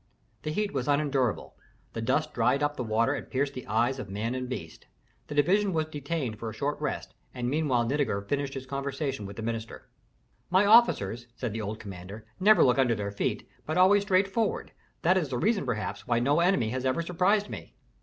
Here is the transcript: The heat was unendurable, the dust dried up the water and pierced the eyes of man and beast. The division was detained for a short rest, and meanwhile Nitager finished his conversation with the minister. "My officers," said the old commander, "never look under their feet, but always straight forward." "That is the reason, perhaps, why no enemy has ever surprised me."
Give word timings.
The 0.41 0.49
heat 0.51 0.73
was 0.73 0.87
unendurable, 0.87 1.55
the 1.93 2.01
dust 2.01 2.33
dried 2.33 2.63
up 2.63 2.75
the 2.75 2.83
water 2.83 3.13
and 3.13 3.29
pierced 3.29 3.53
the 3.53 3.67
eyes 3.67 3.99
of 3.99 4.09
man 4.09 4.33
and 4.33 4.49
beast. 4.49 4.87
The 5.27 5.35
division 5.35 5.73
was 5.73 5.85
detained 5.85 6.39
for 6.39 6.49
a 6.49 6.55
short 6.55 6.81
rest, 6.81 7.13
and 7.35 7.47
meanwhile 7.47 7.85
Nitager 7.85 8.19
finished 8.27 8.55
his 8.55 8.65
conversation 8.65 9.27
with 9.27 9.35
the 9.35 9.43
minister. 9.43 9.89
"My 10.49 10.65
officers," 10.65 11.27
said 11.35 11.53
the 11.53 11.61
old 11.61 11.79
commander, 11.79 12.25
"never 12.39 12.63
look 12.63 12.79
under 12.79 12.95
their 12.95 13.11
feet, 13.11 13.47
but 13.67 13.77
always 13.77 14.01
straight 14.01 14.27
forward." 14.27 14.71
"That 15.03 15.17
is 15.17 15.29
the 15.29 15.37
reason, 15.37 15.67
perhaps, 15.67 16.07
why 16.07 16.17
no 16.17 16.39
enemy 16.39 16.69
has 16.69 16.83
ever 16.83 17.03
surprised 17.03 17.47
me." 17.47 17.75